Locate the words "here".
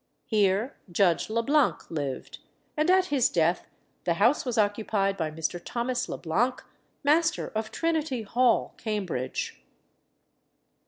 0.25-0.77